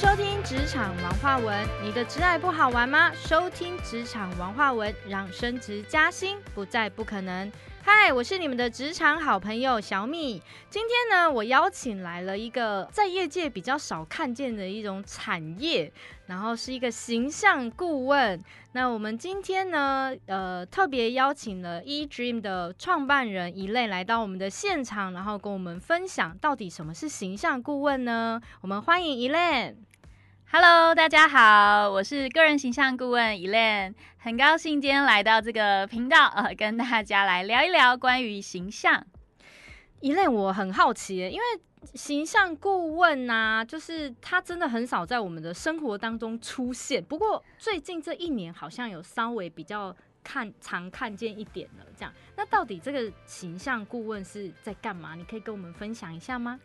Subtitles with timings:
[0.00, 3.10] 收听职场王化文，你的职爱不好玩吗？
[3.16, 7.50] 收听职场王化文，让升职加薪不再不可能。
[7.82, 10.42] 嗨，我是你们的职场好朋友小米。
[10.68, 15.90] 今天呢，我邀请来了一个在业界比较少看见的一种产业，
[16.26, 18.38] 然后是一个形象顾问。
[18.72, 28.40] 那我们今天呢，呃，特别邀请了 E Dream 的创办人一类来到我们的现场，然后跟我们分享到底什么是形象顾问呢？
[28.60, 29.74] 我们欢迎一类。
[30.50, 39.06] Hello，大家好，我是个人形象顾问 Elen，很高兴今天来到这个频道，呃，跟大家来聊一聊关于形象。
[40.00, 41.42] Elen，我很好奇，因为
[41.92, 47.04] 形象顾问呐，就是他真的很少在我们的生活当中出现。
[47.04, 49.94] 不过最近这一年好像有稍微比较
[50.24, 51.84] 看常看见一点了。
[51.94, 55.14] 这样，那到底这个形象顾问是在干嘛？
[55.14, 56.58] 你可以跟我们分享一下吗？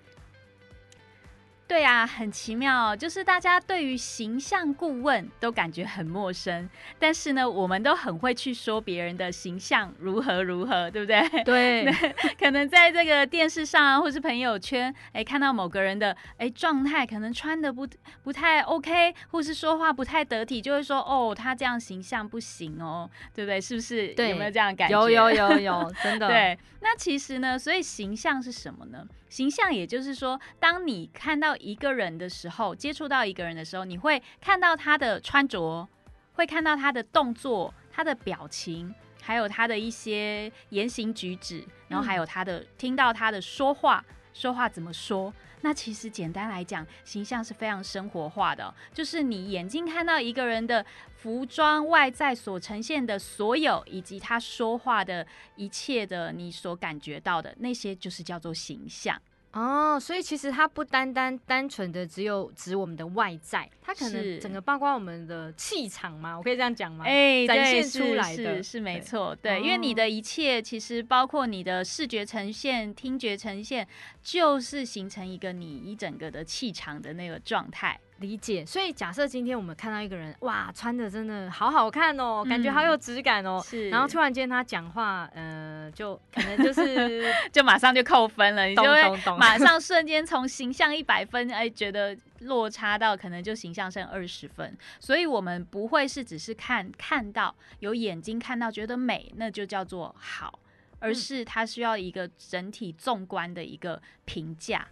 [1.65, 11.43] 对啊，很奇妙，就是大家对于形象顾问都感觉很陌生，但是呢，我们都很会去说别人的形象如何如何，对不对？
[11.43, 11.85] 对，
[12.37, 17.87] 可能在这个电视上啊，或是朋友圈，哎，看到某个人的哎状态，可能穿的不
[18.23, 23.59] 不太 OK，或是说话不太得体，就会说哦，他这样形象不行哦，对不对？
[23.59, 24.09] 是不是？
[24.09, 24.99] 对，有没有这样感觉？
[24.99, 26.27] 有有有有， 真的。
[26.27, 29.07] 对，那其实呢，所以形象是什么呢？
[29.29, 35.87] 形象也就是说，当你看到一个人的时候，接触到一个人的时候，你会看到他的穿着，
[36.33, 45.33] 会看到他的动作、他的表情，还有他的一些言行举止，然后还有他的听到他的说话，说话怎么说。
[45.65, 59.17] 那其实简单来讲，形象是非常生活化的，就是你眼睛看到一个人的服装外在所呈现的所有，以及他说话的一切的你所感觉到的那些，就是叫做形象。
[59.53, 67.05] 哦，所以其实它不单单单纯的只有指我们的外在，它可能整个包括我们的气场嘛，我可以这样讲吗？
[67.05, 73.87] 哎，展现出来的是没错，对，因为你的一切其实包括你的视觉呈现、听觉呈现，
[74.23, 77.99] 就是形成一个你一整个的气场的那个状态。
[78.23, 83.89] 理解，所以假设今天我们看到一个人，哇，穿的真的好好看哦，感觉好有质感哦，是。
[83.89, 89.03] 然后突然间他讲话，呃，就可能就是 就马上就扣分了，你就会
[89.37, 94.73] 马上 瞬间从形象一百分，哎，觉得落差到可能就形象剩二十分。
[95.01, 100.57] 所以我们不会是只是看看到有眼睛看到觉得美，那就叫做好，
[100.99, 104.87] 而是它需要一个整体纵观的一个评价。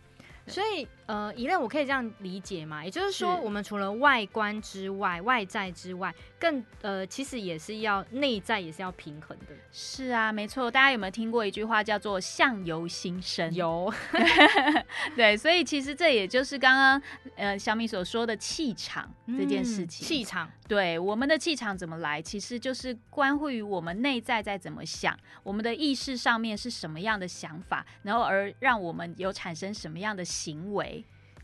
[0.47, 2.85] 所以，呃，一类我可以这样理解嘛？
[2.85, 9.47] 也就是说，我们除了外观之外、外在之外，更呃，其实也是要内在也是要平衡的。
[9.73, 10.71] 是啊，没错。
[10.71, 13.51] 大家有没有听过一句话叫做“相由心生”？
[13.53, 13.93] 有。
[15.13, 17.01] 对，所以其实这也就是刚刚
[17.35, 20.07] 呃小米所说的气场这件事情。
[20.07, 25.13] 气场，对，我们的气场怎么来，其实就是关乎于我们内在在怎么想，
[25.43, 30.21] 我们的意识上面是什么样的想法，然后而让我们有产生什么样的。
[30.23, 31.00] 行为，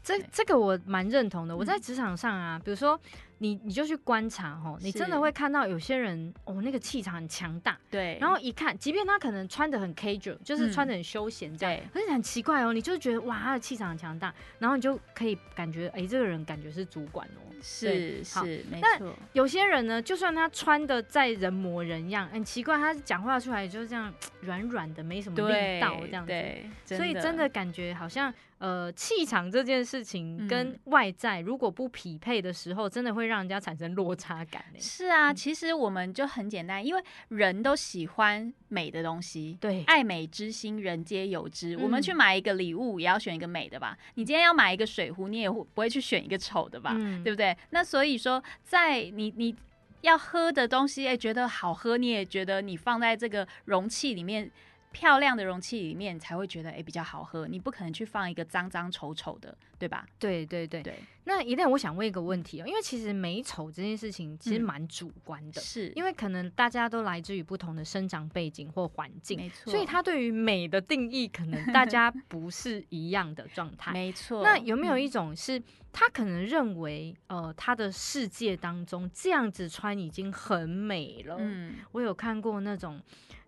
[0.07, 1.56] 这这个我蛮认同的。
[1.56, 3.00] 我在职场上啊，比如说。
[3.40, 8.18] 你你就去观察哦，你真的会看到有些人哦，那个气场很强大，对。
[8.19, 19.13] 然后一看，即便他可能穿的很 casual，就是穿的很休闲这样，可是很奇怪哦，你就觉得哇，他的气场很强大，然后你就可以感觉，哎，这个人感觉是主管哦，是是没错。
[19.34, 33.28] 有些人呢，就算他穿的再人模人样，很奇怪，他讲话出来就是这样 软软的，没什么力道这样子，所以真的感觉好像呃，气场这件事情跟外在如果不匹配的时候，真的会。
[33.28, 41.78] 让人家产生落差感是啊，其实我们就很简单，因为人都喜欢美的东西，对，爱美之心人皆有之。
[41.78, 43.97] 我们去买一个礼物，也要选一个美的吧？
[44.13, 46.94] 你今天要买一个水壶，你也会不会去选一个丑的吧？
[47.22, 47.53] 对不对？
[47.72, 49.53] 那所以说，在你你
[50.00, 54.50] 要喝的东西，哎，觉得好喝，你也觉得你放在这个容器里面。
[54.92, 60.06] 漂亮的容器里面才会觉得哎比较好喝，你不可能去放一个脏脏丑丑的，对吧？
[60.18, 61.00] 对对对对。
[61.25, 74.42] 那一旦我想问一个问题哦，因为其实美丑这件事情其实蛮主观的，是因为可能大家都来自于不同的生长背景或环境，没错，所以他对于美的定义可能大家不是一样的状态， 没错。
[74.42, 75.62] 那有没有一种是
[75.92, 81.36] 他可能认为呃他的世界当中这样子穿已经很美了？
[81.40, 83.00] 嗯，我有看过那种。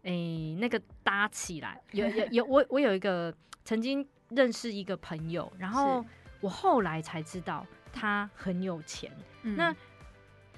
[0.10, 1.80] 哎，那个搭起来。
[1.92, 3.34] 有有 有，我我有一个
[3.64, 6.04] 曾经认识一个朋友，然后
[6.42, 9.12] 我后来才知道他很有钱。
[9.44, 9.74] 那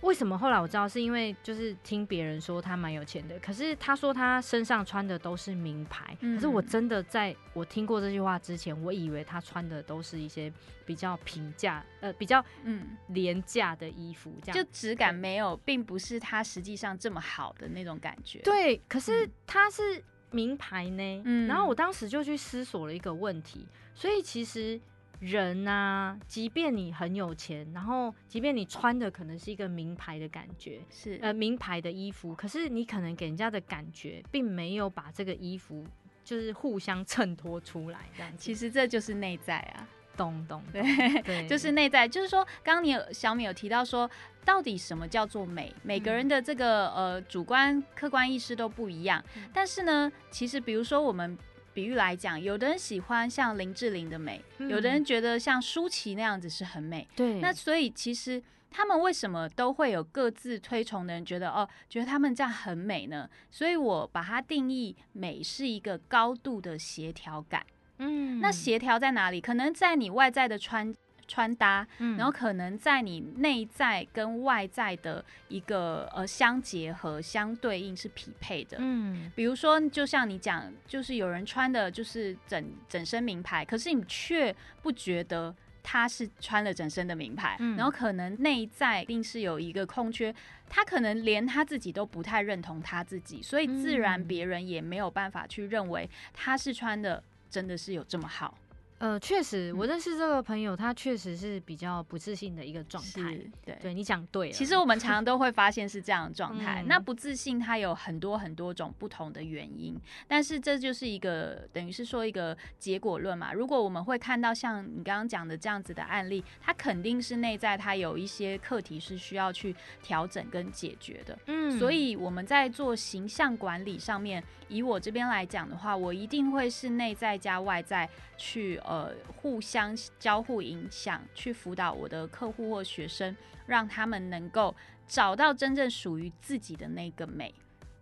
[0.01, 10.51] 为什么后来我知道，是因为就是听别人说他蛮有钱的，可是他说他身上穿的都是名牌，嗯可是我真的在我听过这句话之前，我以为他穿的都是一些
[10.85, 21.21] 比较平价呃比较嗯，廉价的衣服，这样就质感没有，并不是他实际上这么好的那种感觉。，对，可是他是名牌呢。
[21.25, 24.79] 嗯然后我当时就去思索了一个问题，所以其实
[25.21, 35.85] 人呐、即便你很有钱，然后即便你穿的可能是一个名牌的感觉，是呃，名牌的衣服，可是你可能给人家的感觉，并没有把这个衣服
[36.23, 38.37] 就是互相衬托出来，这样子。
[38.39, 39.87] 其实这就是内在啊。
[40.17, 40.83] 懂懂，对
[41.47, 44.07] 就是内在，就是说，刚刚你有小米有提到说，
[44.43, 45.73] 到底什么叫做美？
[45.83, 49.23] 每个人的这个呃主观客观意识都不一样。
[49.37, 51.35] 嗯但是呢，其实比如说我们
[51.73, 57.07] 比喻来讲，有的人喜欢像林志玲的美，嗯有的人觉得像舒淇那样子是很美。
[57.15, 63.29] 对，那所以其实他们为什么都会有各自推崇的人觉得哦，觉得他们这样很美呢？
[63.49, 67.65] 所以我把它定义美是一个高度的协调感。
[68.03, 69.39] 嗯那协调在哪里？
[69.39, 70.91] 可能在你外在的穿
[71.31, 78.75] 穿搭，嗯然后可能在你内在跟外在的一个呃相结合、相对应是匹配的。
[78.81, 90.35] 嗯比如说，就像你讲，就是有人穿的就是整整身名牌，可是你却不觉得他是穿了整身的名牌，嗯然后可能内在一定是有一个空缺，
[90.67, 98.57] 他可能连他自己都不太认同他自己，所以自然嗯别人也没有办法去认为他是穿的真的是有这么好。
[99.01, 103.35] 呃，确实，我嗯认识这个朋友，他确实是比较不自信的一个状态。
[103.65, 103.75] 对。
[103.81, 106.83] 对你讲对了，其实我们常常都会发现是这样的状态。
[106.83, 113.51] 嗯那不自信，它有很多很多种不同的原因，但是这就是一个等于是说一个结果论嘛。
[113.53, 121.35] 如果我们会看到像你刚刚讲的这样子的案例，它肯定是内在它有一些课题是需要去调整跟解决的。
[121.47, 128.07] 嗯所以我们在做形象管理上面，以我这边来讲的话，我一定会是内在加外在
[128.37, 128.90] 去呃
[129.37, 133.35] 互相交互影响，去辅导我的客户或学生，
[133.65, 134.75] 让他们能够
[135.07, 137.53] 找到真正属于自己的那个美。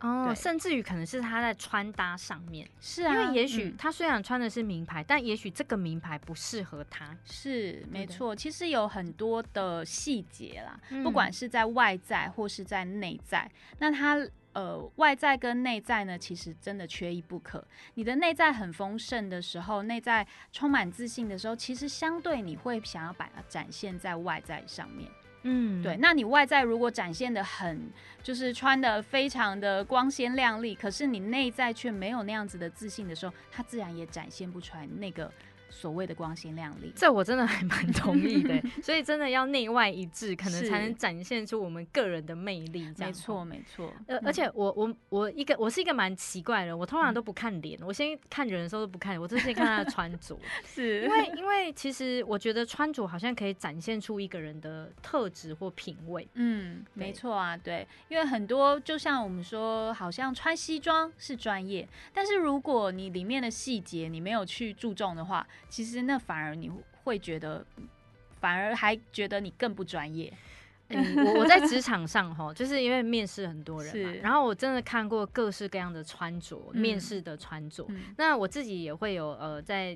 [0.02, 3.76] 哦，甚至于可能是他在穿搭上面，是啊，因为也许嗯。
[3.78, 7.14] 他虽然穿的是名牌，但也许这个名牌不适合他。
[7.26, 11.04] 是没错，其实有很多的细节啦，嗯。
[11.04, 14.18] 不管是在外在或是在内在，那它
[14.60, 17.66] 呃外在跟内在呢，其实真的缺一不可。
[17.94, 25.10] 你的内在很丰盛的时候，内在充满自信的时候，其实相对你会想要把它展现在外在上面。
[25.44, 27.90] 嗯对，，那你外在如果展现的很，
[28.22, 35.32] 就是穿的非常的光鲜亮丽，可是你内在却没有那样子的自信的时候，它自然也展现不出来那个
[35.70, 36.92] 所谓的光鲜亮丽。
[36.96, 42.88] 这我真的还蛮同意的， 所以真的要内外一致，可能才能展现出我们个人的魅力。
[42.98, 43.46] 没错，。
[43.46, 43.94] 没错。
[44.08, 56.28] 呃，嗯而且我我我一个我是一个蛮奇怪的人，我通常都不看脸，我先看人的时候都不看脸，我就先看他的穿着， 是因为因为其实我觉得穿着好像可以展现出一个人的特质或品味。
[56.34, 66.72] 嗯，没错啊，对，因为很多就像我们说，好像穿西装是专业，但是如果你里面的细节你没有去注重的话，其实那反而你
[67.04, 67.66] 会觉得，
[68.40, 70.32] 反而还觉得你更不专业。
[70.92, 77.86] 嗯，我我在职场上哈，就是因为面试很多人嘛，然后我真的看过各式各样的穿着，嗯面试的穿着。
[77.90, 79.96] 嗯那我自己也会有呃，在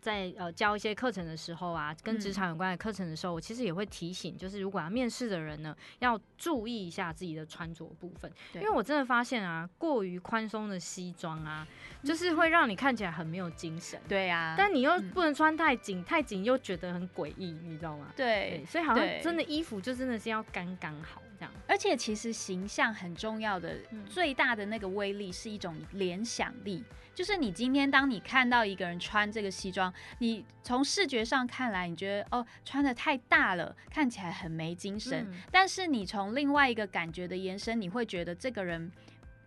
[0.00, 11.66] 在呃教一些课程的时候啊，跟职嗯场有关的课程的时候，我其实也会提醒，就是如果要面试的人呢，要注意一下自己的穿着部分，因为我真的发现啊，过于宽松的西装啊，
[12.04, 14.00] 就是会让你看起来很没有精神。
[14.08, 18.12] 对呀、但你又嗯不能穿太紧，太紧又觉得很诡异，你知道吗？
[18.16, 21.52] 对对，，所以好像真的衣服就真的是要刚刚好这样。
[21.66, 26.84] 而且其实形象很重要的，嗯最大的那个威力是一种联想力。
[27.18, 35.26] 就是你今天当你看到一个人穿这个西装，你从视觉上看来，你觉得哦穿的太大了，看起来很没精神。
[35.28, 38.92] 嗯但是你从另外一个感觉的延伸，你会觉得这个人，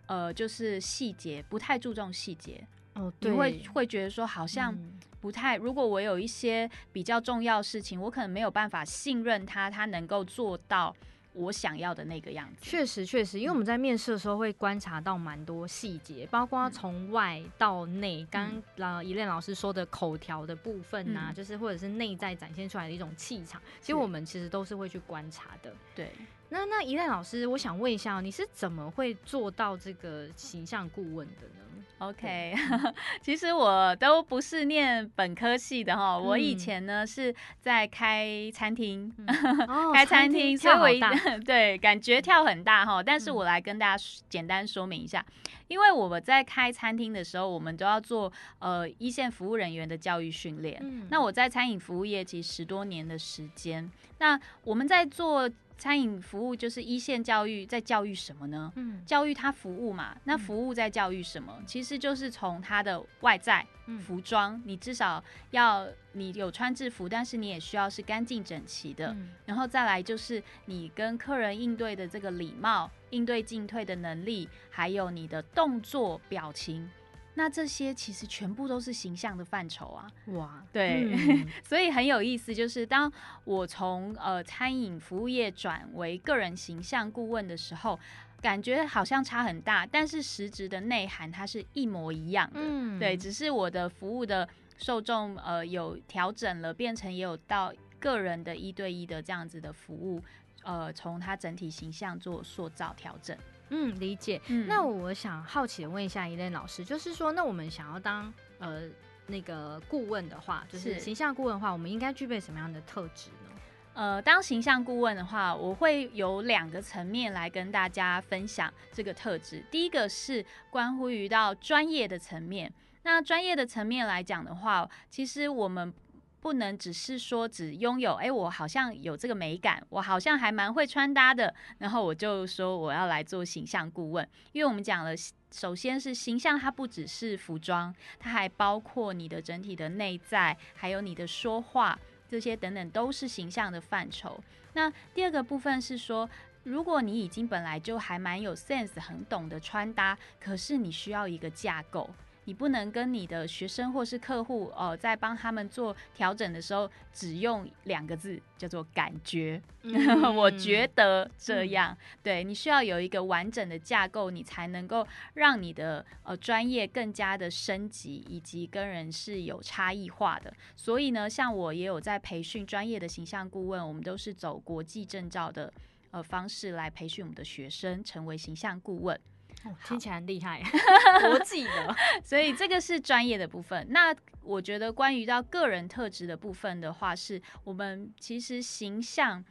[0.04, 2.62] 呃，就是细节不太注重细节，
[2.92, 5.56] 哦，你会会觉得说好像嗯不太。
[5.56, 10.94] 如果我有一些比较重要事情，我可能没有办法信任他，他能够做到
[11.32, 12.60] 我想要的那个样子。
[12.62, 25.72] 确实确实，因为我们在面试的时候会观察到蛮多细节，包括从外到内，刚刚呃怡恋老师说的口条的部分呐、嗯就是或者是内在展现出来的一种气场，其实我们其实都是会去观察的。
[25.94, 26.10] 对。
[26.48, 31.61] 那那一恋老师，我想问一下哦，你是怎么会做到这个形象顾问的呢？
[32.08, 32.54] OK，
[33.22, 39.12] 其实我都不是念本科系的哈，我以嗯前呢是在开餐厅，
[39.68, 40.88] 哦开餐厅，所以我
[41.46, 43.02] 对感觉跳很大哈。
[43.02, 45.24] 但是嗯我来跟大家说简单说明一下，
[45.68, 50.78] 因为我们在开餐厅的时候，我们都要做呃一线服务人员的教育训练。
[50.82, 55.48] 嗯那我在餐饮服务业其实十多年的时间，那我们在做
[55.82, 58.72] 餐饮服务，就是一线教育，在教育什么呢？
[58.76, 61.60] 嗯教育他服务嘛，那嗯服务在教育什么？
[61.66, 65.20] 其实就是从他的外在嗯服装，你至少
[65.50, 69.08] 要你有穿制服，但是你也需要是干净整齐的。
[69.08, 76.88] 嗯然后再来就是你跟客人应对的这个礼貌、应对进退的能力，还有你的动作、表情，
[77.34, 80.10] 那这些其实全部都是形象的范畴啊。
[80.26, 83.10] 哇，对嗯 所以很有意思，就是当
[83.44, 87.98] 我从呃餐饮服务业转为个人形象顾问的时候，
[88.40, 92.60] 感觉好像差很大，但是实质的内涵它是一模一样的。
[92.60, 94.48] 嗯对，只是我的服务的
[94.78, 100.20] 受众呃有调整了，变成也有到个人的一对一的这样子的服务，
[100.64, 103.36] 呃，从他整体形象做塑造调整。
[103.74, 104.40] 嗯理解。
[104.48, 108.82] 嗯那我想好奇的问一下一类老师，就是说，那我们想要当呃
[109.26, 113.50] 那个顾问的话，就是是形象顾问的话，我们应该具备什么样的特质呢？
[113.94, 119.64] 呃，当形象顾问的话，我会有两个层面来跟大家分享这个特质。
[119.70, 122.72] 第一个是关乎于到专业的层面。
[123.04, 125.92] 那专业的层面来讲的话，其实我们
[126.42, 134.28] 不能只是说只拥有，哎、我好像有这个美感，我好像还蛮会穿搭的，然后我就说我要来做形象顾问。
[134.50, 135.14] 因为我们讲了，
[135.52, 141.96] 首先是形象，它不只是服装，它还包括你的整体的内在，还有你的说话。
[142.28, 144.42] 这些等等都是形象的范畴。
[144.72, 146.28] 那第二个部分是说，
[146.64, 152.10] 如果你已经本来就还蛮有 sense、很懂得穿搭，可是你需要一个架构。
[152.44, 159.62] 你不能跟你的学生或是客户，呃，在帮他们做调整的时候，只用两个字叫做感觉。
[160.34, 170.52] 我觉得这样，对你需要有一个完整的架构，你才能够让你的呃专业更加的升级，以及跟人是有差异化的。
[170.76, 175.72] 所以呢，像我也有在培训专业的形象顾问，我们都是走国际证照的
[176.10, 179.18] 呃方式来培训我们的学生成为形象顾问。
[179.64, 180.62] 哦听起来很厉害，
[181.22, 181.96] 国际的。
[182.24, 183.86] 所以这个是专业的部分。
[183.90, 189.44] 那我觉得关于到个人特质的部分的话，是我们其实形象。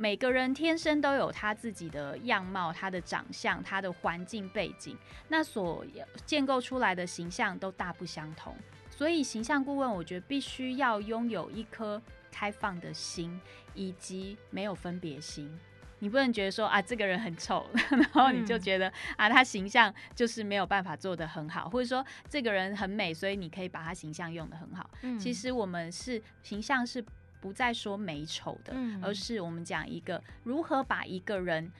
[0.00, 4.96] 每个人天生都有他自己的样貌、他的长相、他的环境背景，
[5.26, 5.84] 那所
[6.24, 8.54] 建构出来的形象都大不相同。
[8.88, 13.40] 所以形象顾问，我觉得必须要拥有一颗开放的心，
[13.74, 15.52] 以及没有分别心。
[16.00, 18.60] 你不能觉得说啊，这个人很丑， 然后你就嗯。
[18.60, 24.88] 觉得、啊，他形象就是没有办法做得很好，或者说这个人很美，所以你可以把他形象用得很好。
[25.02, 25.18] 嗯。
[25.18, 27.04] 其实我们是形象是
[27.40, 29.00] 不再说美丑的，嗯。
[29.02, 31.70] 而是我们讲一个如何把一个人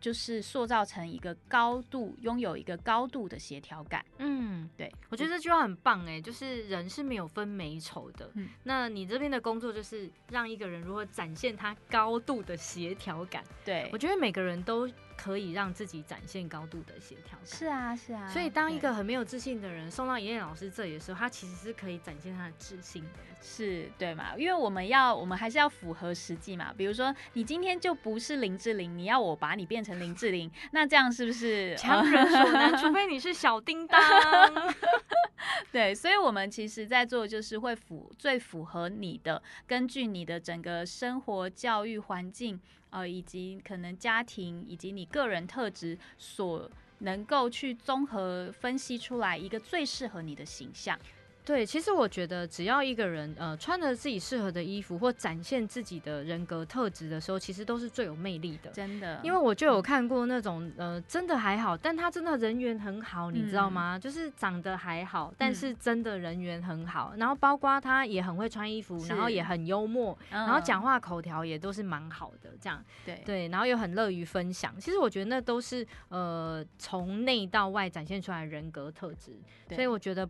[0.00, 4.04] 就是塑造成一个高度，拥有一个高度的协调感。
[4.18, 8.30] 嗯，对，我觉得这句话很棒哎，就是人是没有分美丑的。
[8.34, 13.42] 嗯那你这边的工作就是让一个人如何展现他高度的协调感。
[13.64, 17.46] 对我，觉得每个人都可以让自己展现高度的协调感。
[17.46, 18.28] 是啊，是啊。
[18.28, 23.08] 所以，当一个很没有自信的人送到妍妍老师这里的时候，他其实是可以展现他的自信的。
[23.42, 24.34] 是对嘛？
[24.36, 26.72] 因为我们要，我们还是要符合实际嘛。
[26.76, 34.00] 比如说，你今天就不是林志玲，你要我把你变成林志玲， 那这样是不是强人所难， 除非你是小叮当。
[35.70, 42.58] 对，所以我们其实在做就是会符最符合你的，根据你的整个生活、教育环境，
[42.90, 50.98] 呃，以及可能家庭以及你个人特质所能够去综合分析出来一个最适合你的形象。
[51.46, 58.70] 对，其实我觉得只要一个人呃穿着自己适合的衣服，或展现自己的人格特质的时候，其实都是最有魅力的。
[58.72, 63.96] 真的，因为我就有看过那种呃，真的还好，但他真的人缘很好，你知道吗？
[63.96, 67.14] 就是长得还好，但嗯是真的人缘很好。
[67.16, 74.74] 然后包括他也很会穿衣服，然后也很幽默，然然后讲话口条也都是蛮好的，这样对对，然后又很乐于分享。
[74.80, 79.38] 其实我觉得那都是呃从内到外展现出来的人格特质，
[79.70, 80.28] 所以我觉得。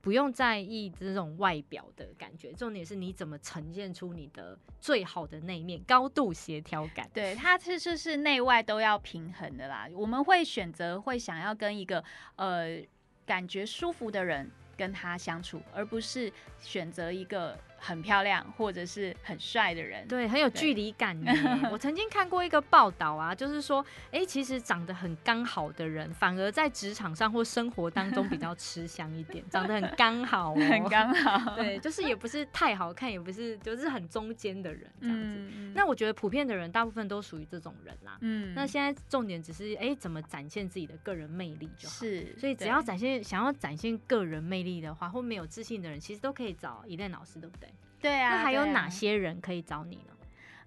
[0.00, 7.10] 不用在意这种外表的感觉，重点是你怎么呈现出你的最好的那一面，高度协调感。
[7.12, 9.88] 对，它其实是内外都要平衡的啦。
[9.94, 12.02] 我们会选择会想要跟一个
[12.36, 12.80] 呃
[13.26, 20.06] 感觉舒服的人跟他相处，而不是选择一个很漂亮或者是很帅的人。
[20.08, 21.32] 对，很有距离感呢。
[21.70, 31.56] 我曾经看过一个报道啊，就是说，哎，其实长得很刚好的人，反而在职场上或生活当中比较吃香一点，长得很刚好， 很刚好。
[31.56, 35.72] 对，就是也不是太好看，也不是就是很中间的人这样子。
[35.74, 38.18] 那我觉得普遍的人大部分都属于这种人啦。
[38.20, 38.52] 嗯。
[38.54, 41.94] 那现在重点只是哎，怎么展现自己的个人魅力就好。
[41.94, 42.34] 是。
[42.38, 47.67] 所以只要展现想要展现个人魅力的话，或没有自信的人，其实都可以找伊恋老师，对不对？
[48.00, 50.02] 对啊，那还有哪些人可以找你呢？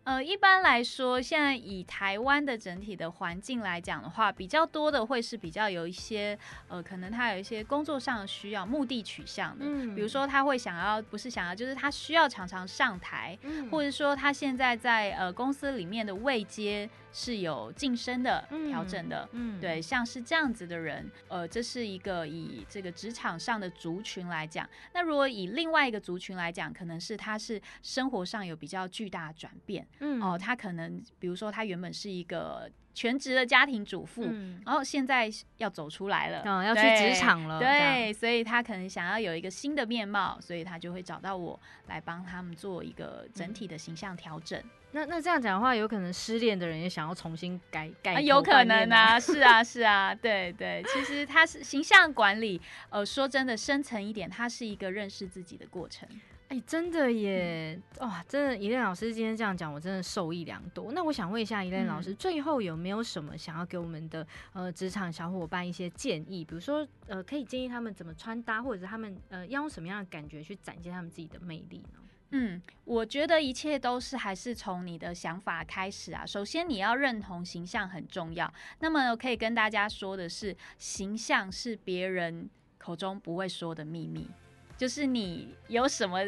[0.03, 16.89] 呃，一般来说，现在以台湾的整体的环境来讲的话，比较多的会是比较有一些呃，可能他有一些工作上的需要目的取向的，嗯，比如说他会想要，不是想要，就是他需要常常上台，嗯，或者说他现在在呃公司里面的位阶。
[17.13, 24.67] 是有晋升的、调整的，嗯，对，像是这样子的人，呃，这是一个以这个职场上的族群来讲。
[24.93, 34.23] 那如果以另外一个族群来讲，可能是他是生活上有比较巨大的转变，嗯，哦，他可能比如说他原本是一个全职的家庭主妇，
[34.65, 44.61] 然后现在要走出来了，嗯，要去职场了，对，所以他可能想要有一个新的面貌，所以他就会找到我来帮他们做一个整体的形象调整。
[44.93, 56.07] 那那这样讲的话，有可能失恋的人也想要重新改改，有可能啊，是啊 是啊，对对，其实他是形象管理，呃，说真的，深层一点，它是一个认识自己的过程。
[56.49, 60.91] 哎，真的耶，哇，真的，伊恋老师今天这样讲，我真的受益良多。
[60.91, 66.43] 那我想问一下，伊恋老师，最后有没有什么想要给我们的呃职场小伙伴一些建议？
[66.43, 71.99] 比如说，呃，可以建议他们怎么穿搭，或者是他们呃要用什么样的感觉去展现他们自己的魅力呢？
[72.31, 76.25] 嗯，我觉得一切都是还是从你的想法开始啊。
[76.25, 78.51] 首先，你要认同形象很重要。
[78.79, 84.27] 那么，可以跟大家说的是，形象是别人口中不会说的秘密，
[84.77, 86.19] 就是你有什么。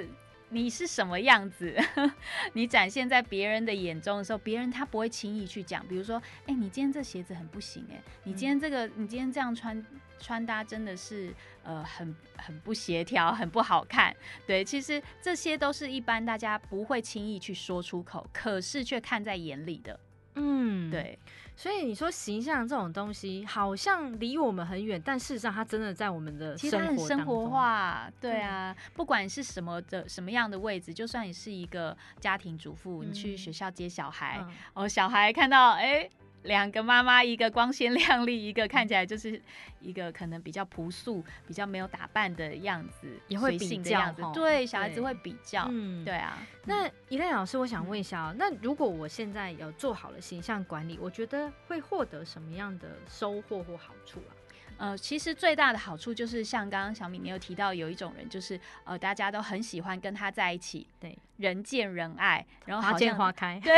[0.53, 1.75] 你是什么样子？
[2.53, 5.85] 你展现在别人的眼中的时候，别人他不会轻易去讲。
[5.87, 9.83] 比如说，哎，你今天这鞋子很不行，哎，你今天这个，你今天这样穿
[10.19, 11.33] 穿搭真的是
[11.63, 14.15] 呃很很不协调，很不好看。
[14.45, 19.99] 对，其实这些都是一般大家不会轻易去说出口，可是却看在眼里的。
[20.35, 21.17] 嗯，对。
[21.55, 28.09] 所以你说形象这种东西好像离我们很远，但事实上它真的在我们的其实很生活化。
[28.19, 36.09] 对啊，不管是什么的什么样的位置，就算你是一个家庭主妇，你去学校接小孩，哦，小孩看到哎。
[36.43, 39.41] 两个妈妈，一个光鲜亮丽，一个看起来就是
[39.79, 44.11] 一个可能比较朴素、比较没有打扮的样子，也会比较。
[44.33, 45.65] 对，小孩子会比较。
[45.69, 46.37] 嗯，对啊。
[46.65, 54.31] 那一类老师，我想问一下，那如果我现在有做好了形象管理，我觉得会获得什么样的收获或好处啊？
[54.77, 63.73] 呃，其实最大的好处就是像刚刚小米你有提到，有一种人就是呃，大家都很喜欢跟他在一起，对，人见人爱，然后花见花开，对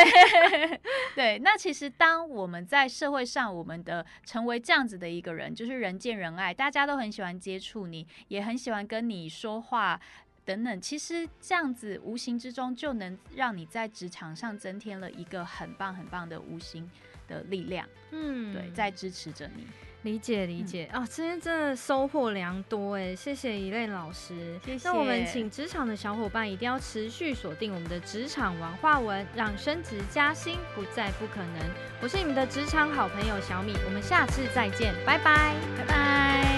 [1.13, 1.39] 对。
[1.39, 9.99] 那其实当我们在社会上，我们的成为这样子的一个人，就是人见人爱，大家都很喜欢接触你，也很喜欢跟你说话
[10.43, 10.81] 等等。
[10.81, 16.89] 其实这样子无形之中就能让你在职场上增添了一个很棒很棒的无形
[17.27, 19.67] 的力量，嗯，对，在支持着你。
[20.05, 24.57] 理解理解哦，今天真的收获良多哎，谢谢一类老师。
[24.63, 24.87] 谢谢。
[24.87, 31.69] 那我们请职场的小伙伴一定要持续锁定我们的职场文化文，让升职加薪不再不可能。
[32.01, 36.54] 我是你们的职场好朋友小米，我们下次再见，拜拜，拜拜。